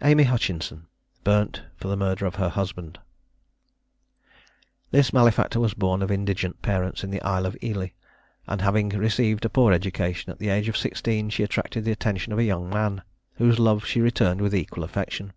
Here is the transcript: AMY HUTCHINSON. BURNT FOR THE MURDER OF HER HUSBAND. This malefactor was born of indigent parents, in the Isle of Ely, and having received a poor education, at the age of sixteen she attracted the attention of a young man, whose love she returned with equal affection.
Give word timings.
AMY 0.00 0.22
HUTCHINSON. 0.24 0.86
BURNT 1.24 1.62
FOR 1.76 1.88
THE 1.88 1.96
MURDER 1.98 2.24
OF 2.24 2.36
HER 2.36 2.48
HUSBAND. 2.48 2.98
This 4.90 5.12
malefactor 5.12 5.60
was 5.60 5.74
born 5.74 6.00
of 6.00 6.10
indigent 6.10 6.62
parents, 6.62 7.04
in 7.04 7.10
the 7.10 7.20
Isle 7.20 7.44
of 7.44 7.54
Ely, 7.62 7.88
and 8.46 8.62
having 8.62 8.88
received 8.88 9.44
a 9.44 9.50
poor 9.50 9.74
education, 9.74 10.32
at 10.32 10.38
the 10.38 10.48
age 10.48 10.70
of 10.70 10.76
sixteen 10.78 11.28
she 11.28 11.42
attracted 11.42 11.84
the 11.84 11.92
attention 11.92 12.32
of 12.32 12.38
a 12.38 12.44
young 12.44 12.70
man, 12.70 13.02
whose 13.34 13.58
love 13.58 13.84
she 13.84 14.00
returned 14.00 14.40
with 14.40 14.54
equal 14.54 14.84
affection. 14.84 15.34